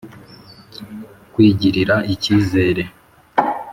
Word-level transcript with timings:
kwigirira 1.33 1.95
icyizere, 2.13 2.83